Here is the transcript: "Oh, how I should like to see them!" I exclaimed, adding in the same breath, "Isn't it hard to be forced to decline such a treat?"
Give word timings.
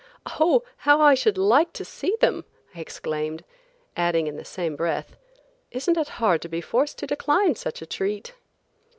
"Oh, 0.39 0.63
how 0.77 0.99
I 0.99 1.13
should 1.13 1.37
like 1.37 1.73
to 1.73 1.85
see 1.85 2.17
them!" 2.21 2.43
I 2.73 2.79
exclaimed, 2.79 3.43
adding 3.95 4.25
in 4.25 4.35
the 4.35 4.43
same 4.43 4.75
breath, 4.75 5.15
"Isn't 5.69 5.95
it 5.95 6.09
hard 6.17 6.41
to 6.41 6.49
be 6.49 6.59
forced 6.59 6.97
to 6.97 7.05
decline 7.05 7.53
such 7.53 7.83
a 7.83 7.85
treat?" 7.85 8.33